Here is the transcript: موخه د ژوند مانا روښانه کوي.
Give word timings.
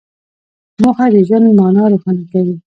موخه 0.81 1.05
د 1.13 1.15
ژوند 1.27 1.47
مانا 1.57 1.83
روښانه 1.91 2.23
کوي. 2.31 2.55